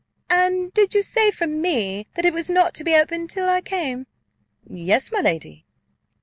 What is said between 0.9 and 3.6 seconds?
you say from me, that it was not to be opened till